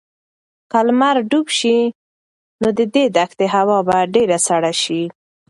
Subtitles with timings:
[0.71, 1.77] که لمر ډوب شي
[2.61, 5.03] نو د دې دښتې هوا به ډېره سړه شي.